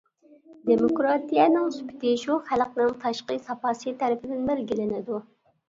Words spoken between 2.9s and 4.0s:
تاشقى ساپاسى